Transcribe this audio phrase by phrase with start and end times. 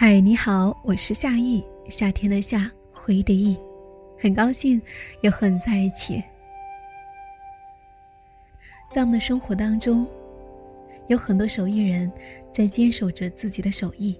[0.00, 3.58] 嗨，你好，我是夏意，夏天的夏，回忆的忆，
[4.16, 4.80] 很高兴
[5.22, 6.22] 又和你在一起。
[8.88, 10.06] 在我们的生活当中，
[11.08, 12.08] 有很多手艺人
[12.52, 14.16] 在坚守着自己的手艺，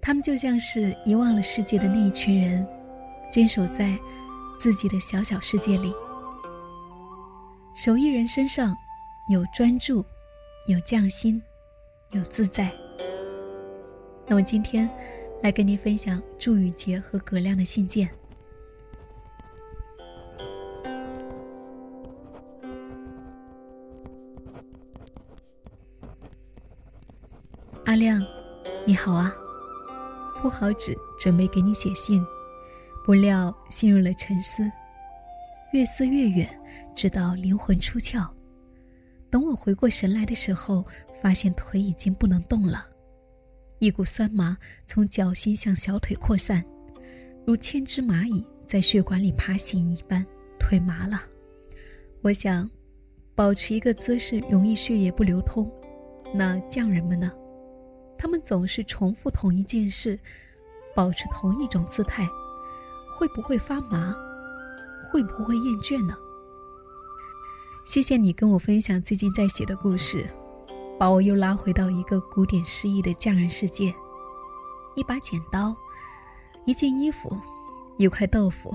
[0.00, 2.66] 他们就像是遗忘了世界的那一群人，
[3.30, 3.98] 坚守在
[4.58, 5.92] 自己的小小世界里。
[7.76, 8.74] 手艺人身上
[9.28, 10.02] 有专注，
[10.68, 11.42] 有匠心，
[12.12, 12.72] 有自在。
[14.26, 14.88] 那么今天，
[15.42, 18.08] 来跟您分享祝宇杰和葛亮的信件。
[27.84, 28.24] 阿亮，
[28.86, 29.32] 你好啊！
[30.40, 32.24] 铺好纸，准备给你写信，
[33.04, 34.62] 不料陷入了沉思，
[35.72, 36.48] 越思越远，
[36.94, 38.26] 直到灵魂出窍。
[39.30, 40.82] 等我回过神来的时候，
[41.22, 42.86] 发现腿已经不能动了。
[43.78, 46.64] 一股酸麻从脚心向小腿扩散，
[47.46, 50.24] 如千只蚂蚁在血管里爬行一般，
[50.58, 51.22] 腿麻了。
[52.22, 52.70] 我想，
[53.34, 55.70] 保持一个姿势容易血液不流通。
[56.32, 57.30] 那匠人们呢？
[58.16, 60.18] 他们总是重复同一件事，
[60.94, 62.26] 保持同一种姿态，
[63.14, 64.16] 会不会发麻？
[65.12, 66.16] 会不会厌倦呢？
[67.84, 70.24] 谢谢你跟我分享最近在写的故事。
[70.98, 73.92] 把我又拉回到一个古典诗意的匠人世界，
[74.94, 75.74] 一把剪刀，
[76.66, 77.36] 一件衣服，
[77.98, 78.74] 一块豆腐，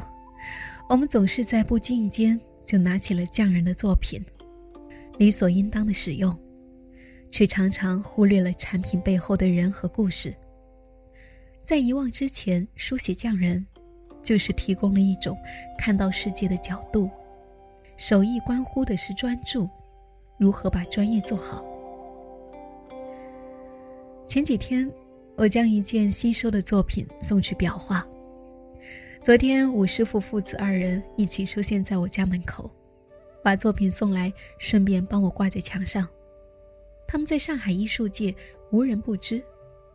[0.89, 4.23] 我们总是在不经意间就拿起了匠人的作品，
[5.17, 6.37] 理所应当的使用，
[7.31, 10.35] 却常常忽略了产品背后的人和故事。
[11.63, 13.65] 在遗忘之前书写匠人，
[14.21, 15.37] 就是提供了一种
[15.77, 17.09] 看到世界的角度。
[17.95, 19.69] 手艺关乎的是专注，
[20.37, 21.63] 如何把专业做好。
[24.29, 24.87] 前几天，
[25.35, 28.07] 我将一件新收的作品送去裱画。
[29.23, 32.69] 昨天，武师傅父子二人一起出现在我家门口，
[33.43, 36.07] 把作品送来，顺便帮我挂在墙上。
[37.07, 38.33] 他们在上海艺术界
[38.69, 39.43] 无人不知，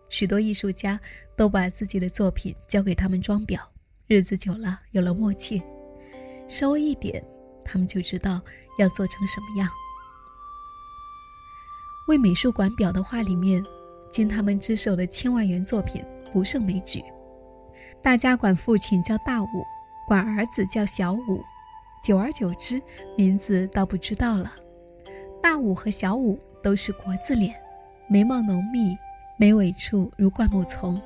[0.08, 1.00] 许多艺术家
[1.36, 3.60] 都把自己的作品交给他们装裱。
[4.08, 5.62] 日子久了，有了默契，
[6.48, 7.24] 稍微一点，
[7.64, 8.42] 他们就知道
[8.80, 9.70] 要做成什么样。
[12.08, 13.64] 为美术馆裱的画里面。
[14.14, 16.00] 经他们之手的千万元作品
[16.32, 17.02] 不胜枚举，
[18.00, 19.66] 大家管父亲叫大武，
[20.06, 21.42] 管儿子叫小武，
[22.00, 22.80] 久而久之，
[23.18, 24.52] 名字倒不知道了。
[25.42, 27.60] 大武和小武都是国字脸，
[28.06, 28.96] 眉毛浓密，
[29.36, 31.02] 眉尾处如灌木丛。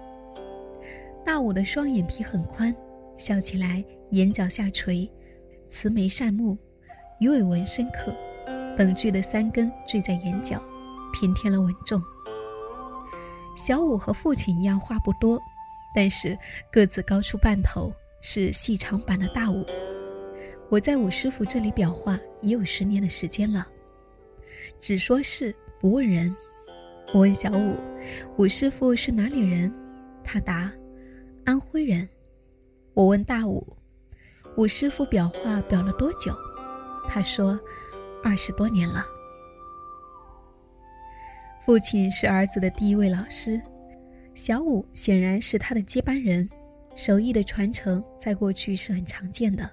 [1.25, 2.77] 大武的双眼皮很宽，
[3.17, 5.11] 笑起来眼角下垂，
[5.71, 6.59] 慈眉善目，
[7.21, 8.15] 鱼尾纹深刻，
[8.77, 10.63] 等距的三根缀在眼角，
[11.19, 11.99] 平添了稳重。
[13.59, 15.37] 小五和父亲一样话不多，
[15.93, 16.39] 但是
[16.71, 19.67] 个子高出半头，是细长版的大武。
[20.69, 23.67] 我在武师傅这里裱画已有十年的时间了，
[24.79, 26.35] 只说是不问人。
[27.13, 27.77] 我问小五
[28.39, 29.75] ：“武师傅是哪里人？”
[30.23, 30.71] 他答
[31.45, 32.09] ：“安徽人。”
[32.95, 33.67] 我问大武
[34.57, 36.33] ：“武师傅裱画裱了多久？”
[37.11, 37.59] 他说
[38.23, 39.05] ：“二十多年了。”
[41.69, 43.61] 父亲是儿子的第一位老师，
[44.35, 46.49] 小五显然是他的接班人。
[46.95, 49.71] 手艺的传承在过去是很常见的，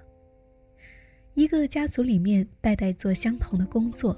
[1.32, 4.14] 一个家族里面代代做相同的工作，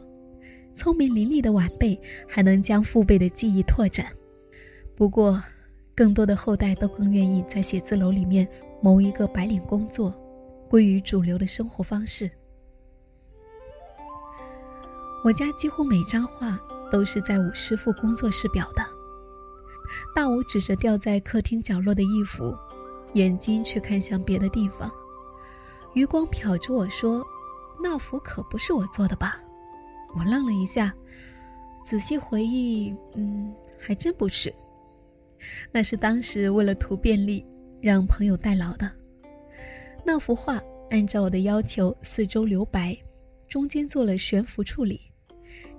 [0.74, 1.96] 聪明伶俐的晚辈
[2.26, 4.06] 还能将父辈的技艺拓展。
[4.96, 5.40] 不过，
[5.94, 8.44] 更多的后代都更愿意在写字楼里面
[8.82, 10.12] 谋一个白领工作，
[10.68, 12.28] 归于主流的生活方式。
[15.24, 16.60] 我家几乎每张画。
[16.91, 18.85] 都是在武师傅工作室裱的。
[20.14, 22.56] 大武指着吊在客厅角落的衣服，
[23.14, 24.90] 眼睛却看向别的地方，
[25.94, 27.26] 余光瞟着我说
[27.82, 29.40] ：“那幅可不是我做的吧？”
[30.14, 30.94] 我愣了一下，
[31.85, 34.52] 仔细回忆，嗯，还真不是。
[35.73, 37.46] 那是当时为了图便利，
[37.81, 38.91] 让朋友代劳的。
[40.05, 40.61] 那幅画
[40.91, 42.96] 按照我的要求，四周留白，
[43.49, 45.00] 中间做了悬浮处理。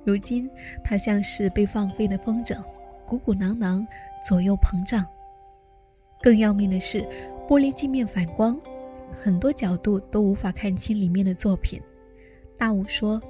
[0.06, 0.50] 如今，
[0.84, 2.58] 它像是被放飞的风筝，
[3.06, 3.88] 鼓鼓囊囊，
[4.28, 5.06] 左右膨胀。
[6.22, 7.02] 更要命的是，
[7.48, 8.60] 玻璃镜面反光，
[9.14, 11.82] 很多角度都无法看清里面的作品。
[12.58, 13.22] 大武说：“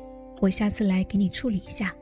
[0.41, 1.93] 我下次来给你处理一下。”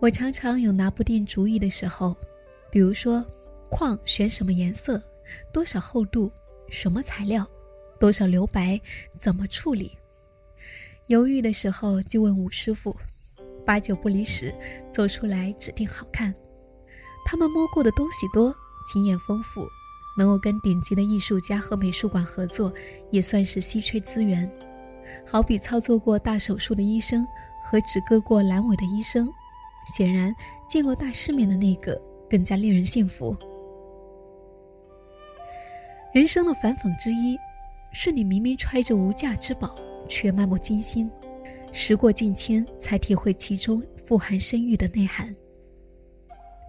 [0.00, 2.14] 我常常有拿不定主意的时候，
[2.70, 3.24] 比如说，
[3.70, 5.02] 框选什么颜色，
[5.50, 6.30] 多少厚度，
[6.68, 7.46] 什么材料，
[7.98, 8.78] 多少留白，
[9.18, 9.96] 怎么处理。
[11.08, 12.96] 犹豫的时候就问武师傅，
[13.64, 14.54] 八九不离十，
[14.90, 16.34] 做出来指定好看。
[17.26, 18.54] 他们摸过的东西多，
[18.90, 19.66] 经验丰富，
[20.16, 22.72] 能够跟顶级的艺术家和美术馆合作，
[23.10, 24.50] 也算是稀缺资源。
[25.26, 27.26] 好比操作过大手术的医生
[27.66, 29.28] 和只割过阑尾的医生，
[29.94, 30.34] 显然
[30.66, 33.36] 见过大世面的那个更加令人信服。
[36.14, 37.36] 人生的反讽之一，
[37.92, 39.76] 是你明明揣着无价之宝，
[40.08, 41.10] 却漫不经心，
[41.72, 45.34] 时过境迁才体会其中富含深郁的内涵。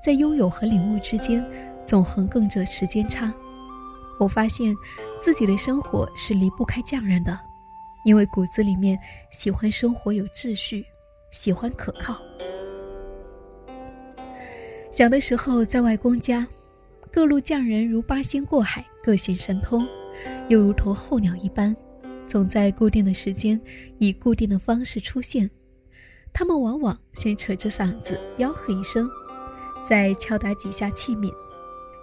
[0.04, 1.44] 在拥有和领悟之间，
[1.86, 3.34] 总横亘着时间差。
[4.20, 4.76] 我发现
[5.20, 7.40] 自己的生活是离不开匠人的。
[8.06, 8.96] 因为骨子里面
[9.32, 10.86] 喜欢生活有秩序，
[11.32, 12.22] 喜欢可靠。
[14.92, 16.48] 小的时候在外公家，
[17.12, 19.84] 各路匠人如八仙过海，各显神通，
[20.50, 21.76] 又如同候鸟一般，
[22.28, 23.60] 总在固定的时间
[24.00, 25.50] 以固定的方式出现。
[26.34, 29.10] 他们往往先扯着嗓子吆喝一声，
[29.88, 31.34] 再敲打几下器皿，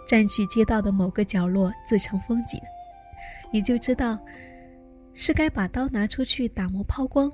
[0.07, 2.59] 占据街道的某个角落自成风景，
[3.53, 4.19] 你就知道。
[5.15, 7.31] 是该把刀拿出去打磨抛光，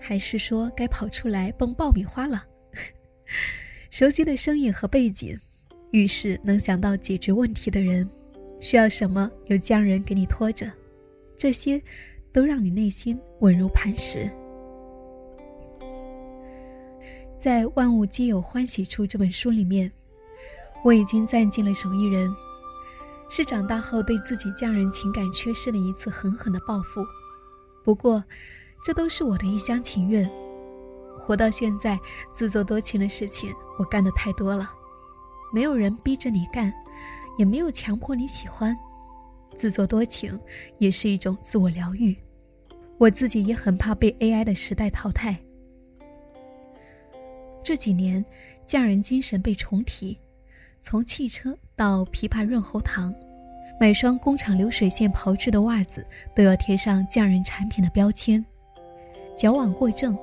[0.00, 2.44] 还是说该跑出来蹦爆米花了？
[3.88, 5.38] 熟悉的声音和背景，
[5.92, 8.10] 遇事能想到解决问题的人，
[8.58, 10.68] 需要什么有匠人给你拖着，
[11.36, 11.80] 这些
[12.32, 14.30] 都让你内心稳如磐石。
[17.38, 19.90] 在《万物皆有欢喜处》这本书里面，
[20.84, 22.30] 我已经赞尽了手艺人，
[23.28, 27.02] 是长大后对自己匠人情感缺失的一次狠狠的报复。
[27.82, 28.22] 不过，
[28.84, 30.30] 这都是我的一厢情愿。
[31.18, 31.98] 活到现在，
[32.32, 34.70] 自作多情的事情我干的太多了，
[35.52, 36.72] 没有人逼着你干，
[37.38, 38.76] 也没有强迫你喜欢。
[39.60, 40.40] 自作多情
[40.78, 42.16] 也是一种自我疗愈。
[42.96, 45.36] 我自己也很怕被 AI 的时代淘汰。
[47.62, 48.24] 这几年，
[48.66, 50.18] 匠人精神被重提，
[50.80, 53.14] 从汽车到枇杷润喉糖。
[53.78, 58.42] 买双工厂流水线炮制的袜子，都要贴上匠人产品的标签。
[59.36, 60.16] 矫枉过正，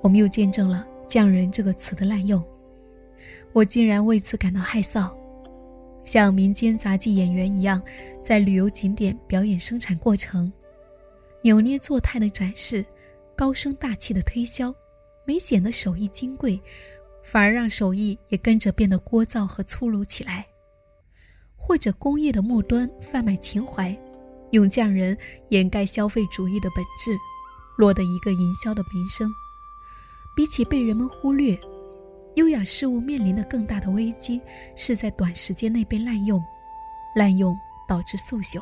[0.00, 2.42] 我们又见证了“匠人”这个词的滥用。
[3.52, 5.21] 我竟然为此感到害臊。
[6.04, 7.82] 像民间杂技演员一样，
[8.22, 10.52] 在旅游景点表演生产过程，
[11.42, 12.84] 扭捏作态的展示，
[13.36, 14.74] 高声大气的推销，
[15.24, 16.60] 没显得手艺金贵，
[17.22, 20.46] 反而让手艺也跟着变得聒噪和粗鲁起来。
[21.56, 23.96] 或者工业的末端贩卖情怀，
[24.50, 25.16] 用匠人
[25.50, 27.16] 掩盖消费主义的本质，
[27.78, 29.32] 落得一个营销的名声。
[30.34, 31.56] 比起被人们忽略，
[32.34, 34.40] 优雅事物面临的更大的危机
[34.74, 36.42] 是在短时间内被滥用，
[37.14, 37.56] 滥用
[37.88, 38.60] 导致速朽。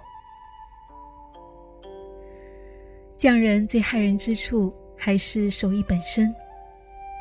[3.16, 6.34] 匠人最害人之处还是手艺本身。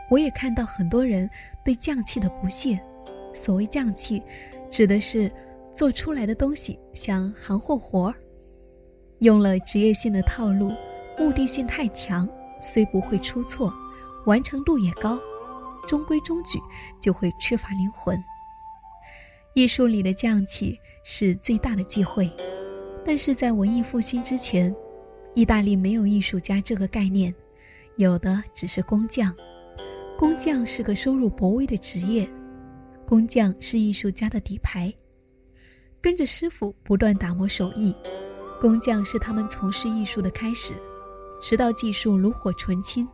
[0.09, 1.29] 我也看到很多人
[1.63, 2.79] 对匠气的不屑。
[3.33, 4.21] 所谓匠气，
[4.69, 5.31] 指的是。
[5.75, 8.15] 做出来的东西像行货活儿，
[9.19, 10.73] 用了职业性的套路，
[11.17, 12.27] 目的性太强，
[12.61, 13.73] 虽不会出错，
[14.25, 15.17] 完成度也高，
[15.89, 16.59] 中规中矩
[17.01, 18.15] 就会缺乏灵魂。
[19.55, 22.31] 艺术里的匠气是最大的忌讳，
[23.03, 24.73] 但是在文艺复兴之前，
[25.33, 27.33] 意大利没有艺术家这个概念，
[27.95, 29.35] 有的只是工匠。
[30.15, 32.29] 工匠是个收入薄微的职业，
[33.07, 34.93] 工匠是艺术家的底牌。
[35.99, 37.95] 跟着师傅不断打磨手艺，
[38.61, 40.71] 工匠是他们从事艺术的开始，
[41.41, 43.07] 直到技术炉火纯青，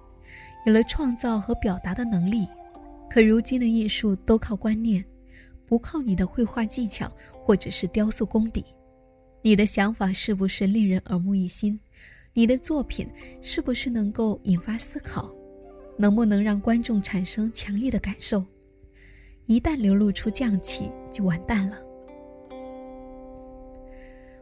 [0.66, 2.46] 有了创造和表达的能力。
[3.16, 5.02] 可如今的艺术都靠观念，
[5.66, 8.62] 不靠你的绘画技巧或者是雕塑功底。
[9.42, 11.80] 你的想法是不是令人耳目一新？
[12.34, 13.10] 你的作品
[13.42, 15.34] 是不是能够引发思考？
[15.98, 18.44] 能不能让观众产生强烈的感受？
[19.46, 21.78] 一旦流露出匠气，就完蛋了。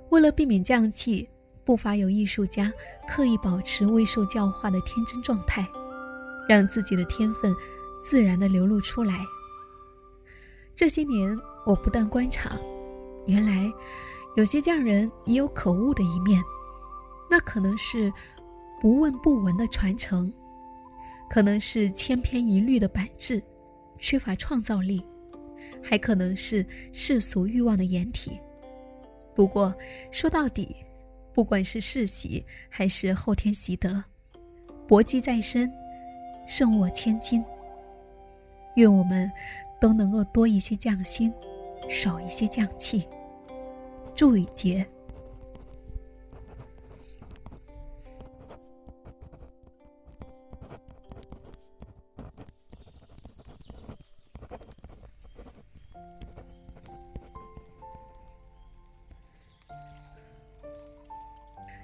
[0.10, 1.30] 为了避免匠气，
[1.63, 2.74] 不乏有艺术家
[3.08, 5.63] 刻意保持未受教化的天真状态，
[6.50, 7.56] 让自己的天分
[8.03, 9.25] 自然的流露出来。
[10.75, 12.57] 这些年，我不断观察，
[13.25, 13.72] 原来
[14.36, 16.41] 有些匠人也有可恶的一面，
[17.29, 18.12] 那可能是
[18.81, 20.33] 不问不闻的传承，
[21.29, 23.41] 可能是千篇一律的板制，
[24.00, 25.01] 缺乏创造力，
[25.81, 28.39] 还可能是世俗欲望的掩体。
[29.36, 29.74] 不过，
[30.12, 30.75] 说到底，
[31.33, 34.03] 不管是世袭还是后天习得，
[34.88, 35.72] 薄技在身，
[36.48, 37.43] 胜握千金。
[38.75, 39.32] 愿我们
[39.80, 41.34] 都能够多一些匠心，
[41.89, 43.08] 少一些匠气。
[44.15, 44.88] 祝雨杰。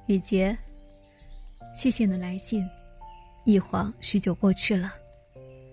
[0.08, 0.58] 雨杰，
[1.72, 2.68] 谢谢你的来信，
[3.44, 4.99] 一晃许久过去了。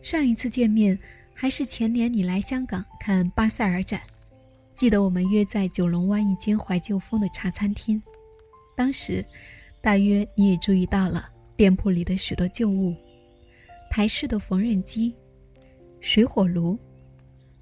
[0.07, 0.97] 上一次见面
[1.35, 4.01] 还是前年你来香港看巴塞尔展，
[4.73, 8.01] 记得我们约在九龙湾一间怀旧风的茶餐厅，
[8.77, 9.27] 当时
[9.81, 12.95] 大约你也注意到了店铺里的许多旧物，
[13.91, 15.13] 台式的缝纫机、
[15.99, 16.79] 水火炉，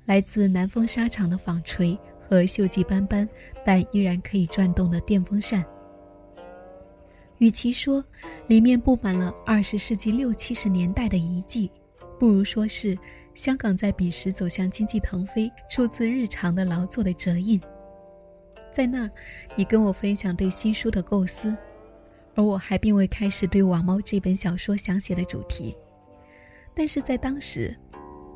[0.05, 3.27] 来自南风纱厂的纺锤和锈迹斑斑
[3.65, 5.65] 但依然可以转动的电风扇。
[7.39, 8.05] 与其说
[8.49, 11.71] 里面布满了二十世纪六七十年代的遗迹，
[12.19, 12.97] 不如说是
[13.35, 17.61] 香港在彼时走向经济腾飞、出自日常的劳作的折印。
[18.73, 19.11] 在那儿，
[19.57, 21.57] 你跟我分享对新书的构思，
[22.35, 25.77] 而我还并未开始对《网猫》这本小说想写的主题。
[26.75, 27.77] 但是在当时，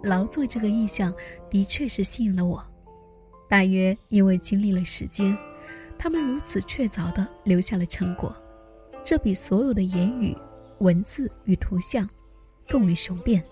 [0.03, 1.13] 劳作这个意象
[1.51, 2.65] 的确是吸引了我，
[3.49, 5.37] 大约因为经历了时间，
[5.99, 8.33] 他们如此确凿地留下了成果。
[9.03, 10.37] 这比所有的言语、
[10.79, 12.09] 文字与图像
[12.69, 13.43] 更为雄辩。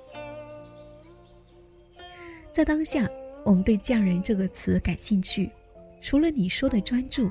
[2.56, 3.06] 在当下，
[3.44, 5.50] 我们对“匠人”这个词感兴趣，
[6.00, 7.30] 除了你说的专注，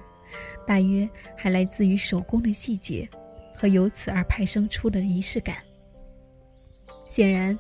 [0.68, 3.10] 大约还来自于手工的细节
[3.52, 5.58] 和由此而派生出的仪式感。
[7.08, 7.58] 显然，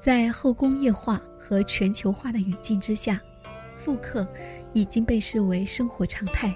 [0.00, 3.22] 在后工业化和全球化的语境之下，
[3.76, 4.26] 复刻
[4.72, 6.52] 已经被视为生活常态。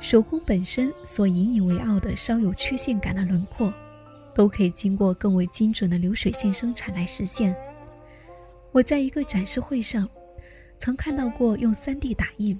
[0.00, 3.72] 手工本身所引以为傲的稍有缺陷感的轮廓，
[4.34, 7.56] 都可以经过更为精准的流水线生产来实现。
[8.78, 10.08] 我在一个展示会上，
[10.78, 12.56] 曾看到过用 3D 打印，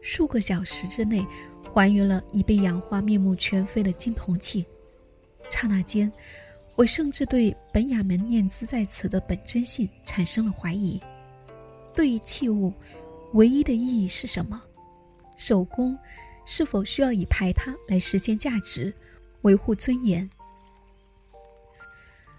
[0.00, 1.26] 数个小时之内
[1.64, 4.64] 还原了已被氧化面目全非的金铜器。
[5.50, 6.12] 刹那间，
[6.76, 11.02] 我甚至对本雅门念兹在此的本真性产生了怀疑。
[11.92, 12.72] 对于器物，
[13.32, 14.62] 唯一的意义是什么？
[15.36, 15.98] 手工。
[16.44, 18.94] 是否需要以排他来实现价值，
[19.42, 20.30] 维护尊严？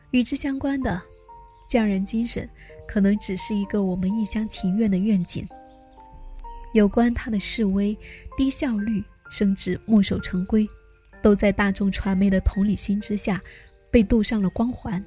[0.09, 0.99] 与之相关的，
[1.69, 2.49] 匠人精神
[2.87, 5.47] 可能只是一个我们一厢情愿的愿景。
[6.73, 7.97] 有关他的示威、
[8.35, 10.67] 低效率，甚至墨守成规，
[11.21, 13.41] 都在大众传媒的同理心之下，
[13.89, 15.03] 被镀上了光环。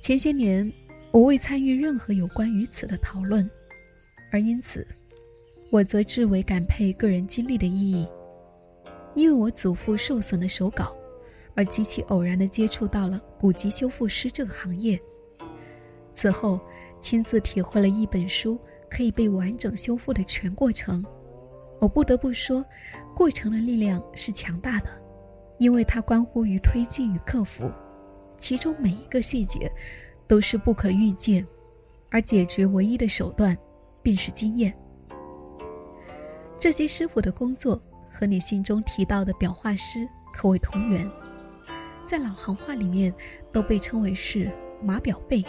[0.00, 0.70] 前些年，
[1.10, 3.48] 我未参与任何有关于此的讨论，
[4.32, 4.86] 而因此。
[5.70, 8.08] 我则至为感佩个人经历的意义，
[9.14, 10.94] 因为我祖父受损的手稿，
[11.54, 14.98] 而极其偶然地接触到了古籍修复师这个行业。
[16.16, 16.58] 此后，
[16.98, 18.58] 亲自体会了一本书
[18.90, 21.04] 可以被完整修复的全过程。
[21.78, 22.64] 我不得不说，
[23.14, 24.88] 过程的力量是强大的，
[25.58, 27.70] 因为它关乎于推进与克服，
[28.38, 29.70] 其中每一个细节
[30.26, 31.46] 都是不可预见，
[32.10, 33.54] 而解决唯一的手段
[34.02, 34.74] 便是经验。
[36.58, 37.78] 这些师傅的工作
[38.10, 41.06] 和你信中提到的裱画师可谓同源，
[42.06, 43.12] 在老行话里面
[43.52, 44.50] 都被称为是
[44.82, 45.44] “马表背”，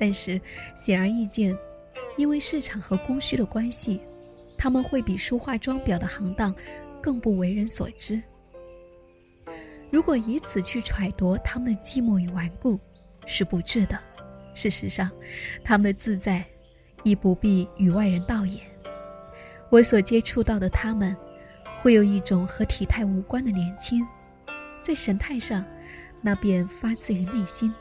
[0.00, 0.40] 但是
[0.74, 1.54] 显而易见，
[2.16, 4.00] 因为市场和供需的关系，
[4.56, 6.54] 他们会比书画装裱的行当
[7.02, 8.20] 更不为人所知。
[9.90, 12.80] 如果以此去揣度他们的寂寞与顽固，
[13.26, 13.98] 是不智的。
[14.54, 15.10] 事实上，
[15.62, 16.42] 他们的自在
[17.02, 18.58] 亦不必与外人道也。
[19.68, 21.14] 我所接触到的他们，
[21.82, 24.02] 会有一种和体态无关的年轻，
[24.82, 25.64] 在神态上，
[26.22, 27.72] 那便发自于内心。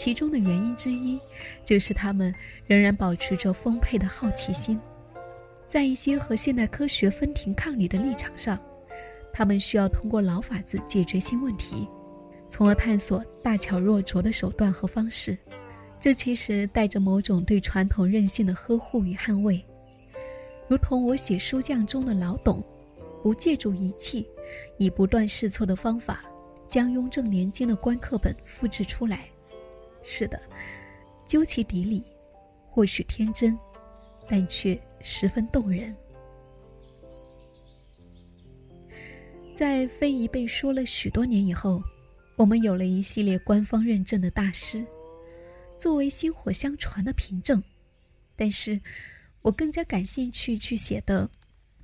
[0.00, 1.20] 其中的原因之一，
[1.62, 2.34] 就是他们
[2.66, 4.80] 仍然保持着丰沛的好奇心，
[5.68, 8.58] 在一些和现代科学分庭抗礼的立场上，
[9.30, 11.86] 他们需要通过老法子解决新问题，
[12.48, 15.36] 从而探索大巧若拙的手段和方式。
[16.00, 19.62] 这其实带着某种对传统韧性的呵护与捍卫。
[20.66, 22.64] 如同我写书匠中的老董，
[23.22, 24.26] 不借助仪器，
[24.78, 26.24] 以不断试错的方法，
[26.66, 29.28] 将雍正年间的官刻本复制出来。
[30.02, 30.40] 是的，
[31.26, 32.02] 究其底里，
[32.66, 33.58] 或许天真，
[34.28, 35.94] 但却十分动人。
[39.54, 41.82] 在非遗被说了许多年以后，
[42.36, 44.84] 我们有了一系列官方认证的大师，
[45.76, 47.62] 作为薪火相传的凭证，
[48.36, 48.80] 但是。
[49.42, 51.26] 我更加感兴趣去写的，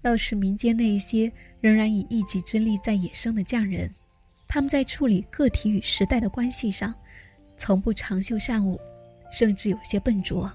[0.03, 3.91] 倒是民间那一些仍然以一己之力在野生的匠人，
[4.47, 6.95] 他们在处理个体与时代的关系上，
[7.57, 8.81] 从不长袖善舞，
[9.31, 10.53] 甚至有些笨拙。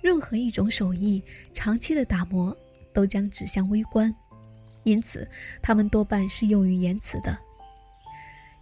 [0.00, 1.22] 任何一种手艺
[1.52, 2.56] 长期的打磨，
[2.92, 4.14] 都将指向微观，
[4.84, 5.28] 因此
[5.60, 7.36] 他们多半是用于言辞的。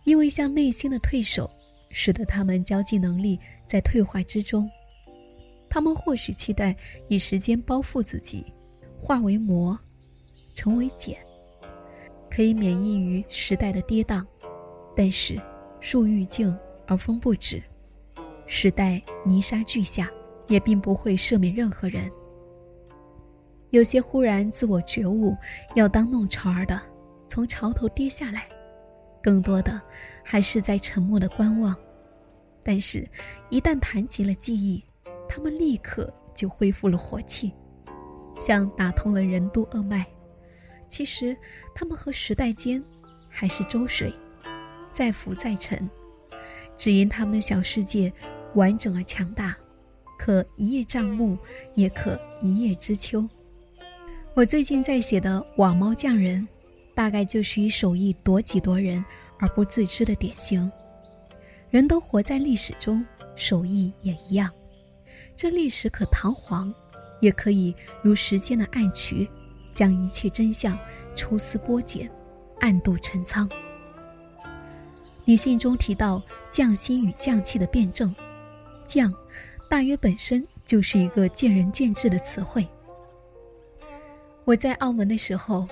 [0.05, 1.51] 因为向内心的退守，
[1.91, 4.71] 使得他们交际能力在退化之中。
[5.69, 6.77] 他们或许期待
[7.09, 8.45] 以时间包覆自己，
[9.01, 9.79] 化为魔，
[10.55, 11.17] 成为茧。
[12.31, 14.25] 可以免疫于时代的跌宕，
[14.97, 15.41] 但是
[15.81, 17.63] 树欲静而风不止，
[18.47, 20.11] 时代泥沙俱下，
[20.49, 22.11] 也并不会赦免任何人。
[23.71, 25.37] 有些忽然自我觉悟
[25.75, 26.81] 要当弄潮儿的，
[27.29, 28.43] 从潮头跌下来；
[29.23, 29.81] 更多的
[30.23, 31.77] 还是在沉默的观望。
[32.63, 33.09] 但是，
[33.51, 34.83] 一旦谈及了记忆，
[35.29, 37.53] 他们立刻就恢复了活气，
[38.39, 40.07] 像打通了任督二脉。
[40.89, 41.37] 其实，
[41.75, 42.83] 他们和时代间
[43.29, 44.15] 还是周水，
[44.93, 45.91] 再浮再沉，
[46.77, 48.13] 只因他们的小世界
[48.55, 49.57] 完整而强大，
[50.19, 51.39] 可一叶障目，
[51.75, 53.27] 也可一叶知秋。
[54.35, 56.41] 我最近在写的《网猫匠人》，
[56.95, 59.05] 大概就是以手艺夺己夺人
[59.39, 60.71] 而不自知的典型。
[61.71, 63.05] 人都活在历史中，
[63.37, 64.51] 手艺也一样。
[65.37, 66.73] 这历史可堂皇，
[67.21, 69.29] 也可以如时间的暗渠，
[69.73, 70.79] 将一切真相
[71.17, 72.11] 抽丝剥茧，
[72.61, 73.49] 暗度陈仓。
[75.27, 78.15] 你信中提到匠心与匠气的辩证，
[78.85, 79.13] 匠，
[79.71, 82.67] 大约本身就是一个见仁见智的词汇。
[84.45, 85.67] 我在澳门的时候，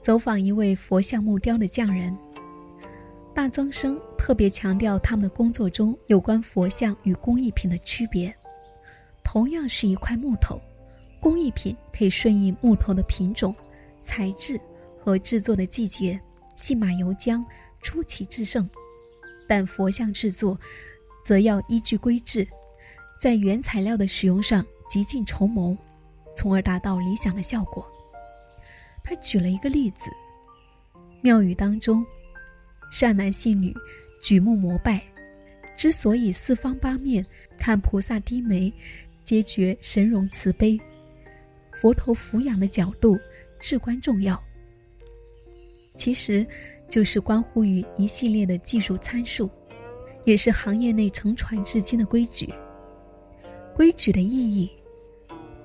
[0.00, 2.16] 走访一位佛像木雕的匠人。
[3.34, 8.32] 大增生特别强调他们的工作中有关佛像与工艺品的区别。
[9.24, 10.60] 同样是一块木头，
[11.18, 13.52] 工艺品可以顺应木头的品种、
[14.00, 14.60] 材质
[15.00, 16.20] 和制作的季节，
[16.54, 17.42] 信马由缰，
[17.82, 18.64] 出奇制胜；
[19.46, 20.58] 但佛像制作，
[21.22, 22.46] 则要依据规制，
[23.20, 25.76] 在原材料的使用上极尽筹谋。
[26.34, 27.86] 从而达到理想的效果。
[29.04, 30.08] 他举了一个例子：
[31.20, 32.02] 庙宇当中，
[32.90, 33.76] 善男信女
[34.22, 35.02] 举目膜拜，
[35.76, 37.22] 之所以四方八面
[37.58, 38.72] 看菩萨低眉，
[39.22, 40.80] 皆觉神容慈悲，
[41.72, 43.20] 佛头俯仰的角度
[43.60, 44.42] 至关重要。
[45.94, 46.46] 其实，
[46.92, 49.48] 就是关乎于一系列的技术参数，
[50.26, 52.52] 也是行业内承传至今的规矩。
[53.74, 54.70] 规矩的意义。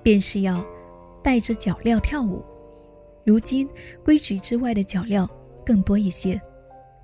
[0.02, 0.66] 便是要
[1.22, 2.42] 带着脚镣跳舞。
[3.26, 3.68] 如今
[4.06, 5.28] 规矩之外的脚镣
[5.66, 6.42] 更多一些，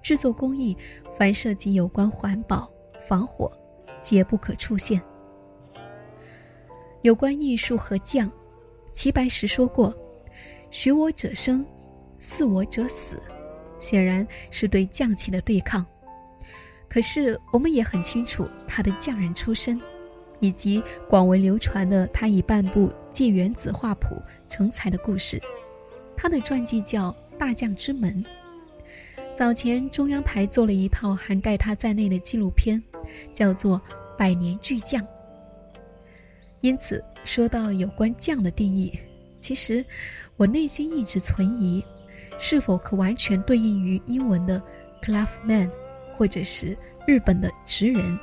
[0.01, 0.73] 制作工艺
[1.17, 2.71] 凡涉及有关环保、
[3.05, 3.51] 防火，
[4.01, 5.01] 皆不可出现。
[7.01, 8.31] 有关艺术和匠，
[8.93, 9.93] 齐白石说过
[10.71, 11.65] ：“学我者生，
[12.19, 13.21] 似我者死。”
[13.83, 15.85] 显然是对匠气的对抗。
[16.89, 19.79] 可是我们也很清楚他的匠人出身。
[20.39, 24.15] 以及广为流传的他以半部《借原子画谱》
[24.49, 25.41] 成才的故事，
[26.17, 28.21] 他的传记叫《大将之门》。
[29.33, 32.83] 早前中央台做了一套涵盖他在内的纪录片，
[33.33, 33.79] 叫做
[34.17, 35.01] 《百年巨匠》。
[36.59, 38.91] 因此，说到有关“匠”的定义，
[39.39, 39.85] 其实
[40.35, 41.81] 我内心一直存疑，
[42.39, 44.61] 是否可完全对应于英文的
[45.01, 45.69] “craftman”，
[46.17, 48.19] 或者是日本的“职人”。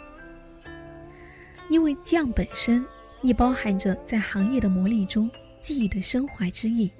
[1.70, 2.84] 因为匠本身
[3.22, 6.90] 亦包含着在行业的磨砺中技艺的身怀之意，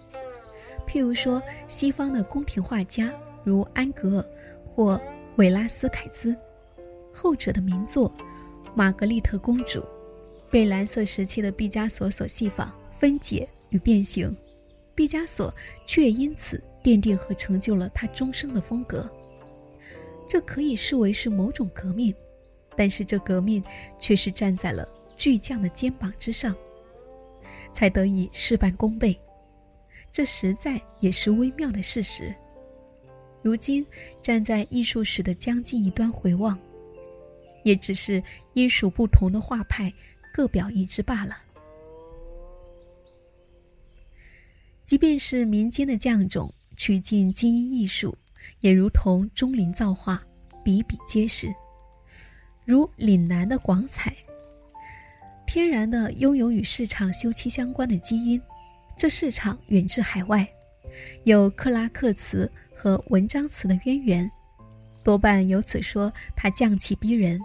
[0.86, 4.24] 譬如说西方的宫廷画家如安格尔
[4.64, 5.00] 或
[5.36, 6.36] 韦拉斯凯兹，
[7.12, 8.08] 后者的名作
[8.74, 9.80] 《玛格丽特公主》
[10.50, 14.36] 被蓝色时期的毕加索所戏仿、分解与变形，
[14.94, 15.52] 毕加索
[15.84, 19.10] 却因此奠定和成就了他终生的风格。
[20.28, 22.14] 这可以视为是某种革命。
[22.76, 23.62] 但是这革命
[23.98, 26.56] 却是站在了巨匠的肩膀之上，
[27.74, 29.20] 才得以事半功倍，
[30.10, 32.34] 这实在也是微妙的事实。
[33.42, 33.84] 如今
[34.22, 36.58] 站在艺术史的将近一端回望，
[37.64, 38.22] 也只是
[38.54, 39.92] 因属不同的画派，
[40.32, 41.36] 各表一枝罢了。
[44.86, 48.16] 即便是民间的匠种取尽精英艺术，
[48.60, 50.18] 也如同钟灵造化，
[50.64, 51.54] 比比皆是。
[52.64, 54.16] 如岭南的广彩，
[55.46, 58.40] 天然的拥有与市场休戚相关的基因，
[58.96, 60.48] 这市场远至海外，
[61.24, 64.30] 有克拉克瓷和文章瓷的渊源，
[65.04, 67.38] 多半由此说它匠气逼人。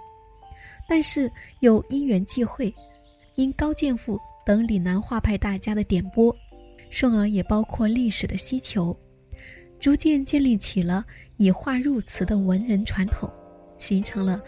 [0.87, 2.73] 但是又因缘际会，
[3.35, 6.33] 因高剑父等岭南画派大家的点拨，
[6.89, 8.97] 甚而也包括历史的需求，
[9.85, 11.05] 逐渐建立起了
[11.37, 13.31] 以画入瓷的文人传统，
[13.77, 14.41] 形成了。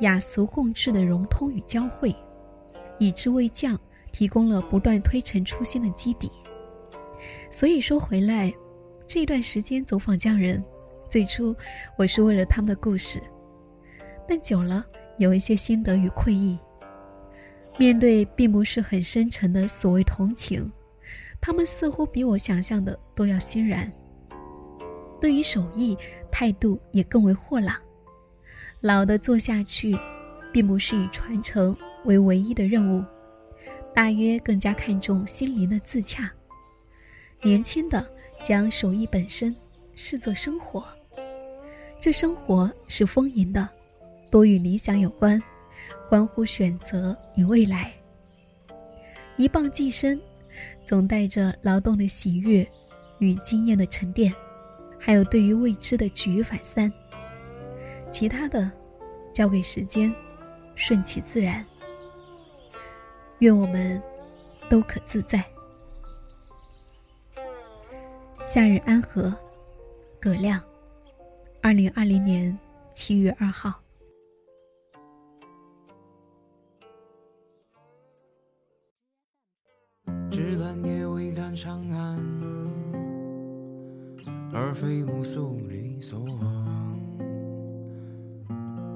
[0.00, 2.14] 雅俗共治的融通与交汇，
[2.98, 3.80] 以之为匠
[4.12, 6.30] 提供了不断推陈出新的基底。
[7.50, 8.52] 所以说回来，
[9.06, 10.62] 这段时间走访匠人，
[11.08, 11.56] 最初
[11.96, 13.22] 我是为了他们的故事，
[14.28, 14.84] 但久了
[15.16, 16.58] 有一些心得与愧意。
[17.78, 20.70] 面对并不是很深沉的所谓同情，
[21.40, 23.90] 他们似乎比我想象的都要欣然。
[25.24, 25.96] 对于手艺
[26.30, 27.74] 态度也更为豁朗。
[28.82, 29.98] 老的做下去，
[30.52, 33.02] 并不是以传承为唯一的任务，
[33.94, 36.30] 大约更加看重心灵的自洽。
[37.40, 38.06] 年轻的
[38.42, 39.56] 将手艺本身
[39.94, 40.84] 视作生活，
[41.98, 43.66] 这生活是丰盈的，
[44.30, 45.42] 多与理想有关，
[46.06, 47.90] 关乎选择与未来。
[49.38, 50.20] 一棒即身，
[50.84, 52.68] 总带着劳动的喜悦
[53.20, 54.30] 与经验的沉淀，
[55.04, 56.90] 还有对于未知的举一反三。
[58.10, 58.70] 其他的，
[59.34, 60.10] 交给时间，
[60.74, 61.62] 顺其自然。
[63.40, 64.02] 愿我们
[64.70, 65.44] 都可自在。
[68.46, 69.30] 夏日安和，
[70.18, 70.58] 葛亮，
[71.60, 72.58] 二零二零年
[72.94, 73.74] 七月二号。
[80.30, 82.33] 纸短也未赶上岸，
[84.56, 86.96] 而非无所理所往，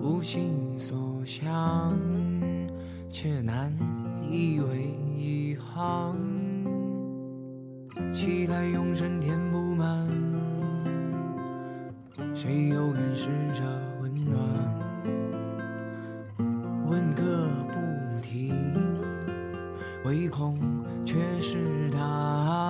[0.00, 1.98] 无心所向，
[3.10, 3.76] 却难
[4.22, 6.16] 以为一行。
[8.12, 10.08] 期待永生填不满，
[12.36, 13.64] 谁又愿试着
[14.00, 14.38] 温暖？
[16.86, 18.54] 问个不停，
[20.04, 20.56] 唯恐
[21.04, 22.67] 却是答案。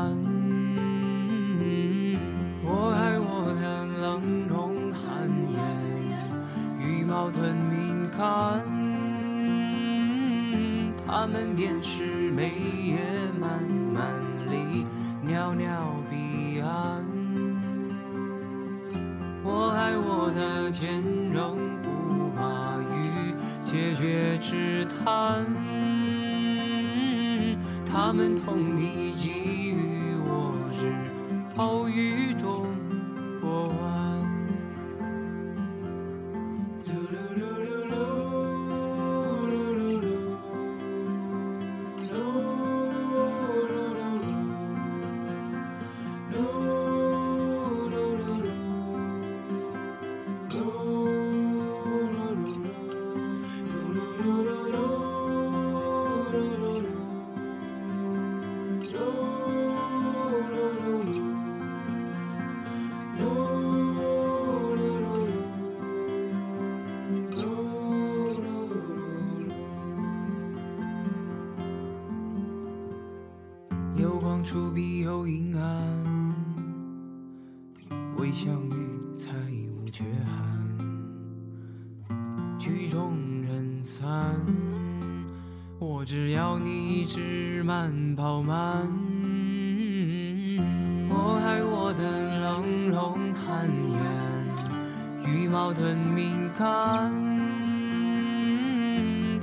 [11.59, 12.53] 便是美
[93.38, 93.98] 冷容寒颜，
[95.24, 97.12] 羽毛盾敏感，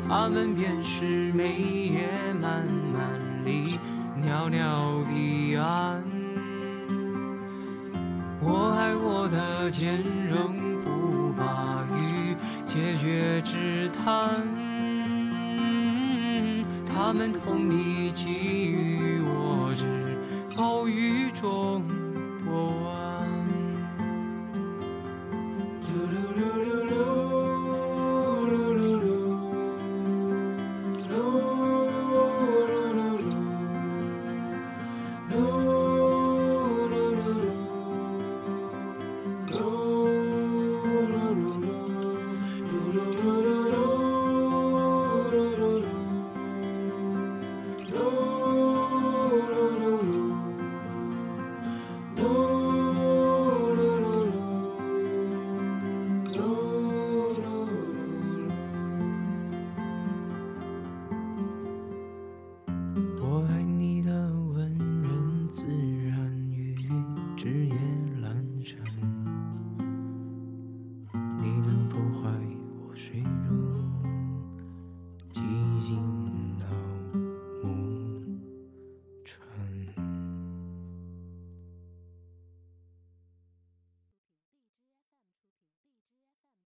[0.08, 1.53] 他们便是眉
[1.93, 3.10] 眼慢慢
[3.45, 3.79] 离。
[4.21, 6.03] 袅袅彼岸，
[8.41, 10.36] 我爱我的坚韧，
[10.81, 14.41] 不把与解决之谈。
[16.86, 20.17] 他们同你给予我日
[20.55, 21.84] 后雨中。